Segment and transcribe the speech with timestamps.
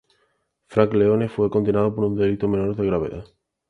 [0.65, 3.23] Frank Leone fue condenado por un delito de menor gravedad.